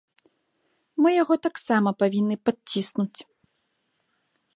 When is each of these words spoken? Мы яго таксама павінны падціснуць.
Мы 1.05 1.09
яго 1.15 1.35
таксама 1.47 1.89
павінны 2.01 2.35
падціснуць. 2.47 3.19